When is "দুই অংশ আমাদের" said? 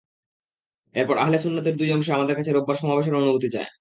1.77-2.35